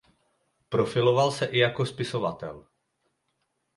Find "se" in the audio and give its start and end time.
1.31-1.45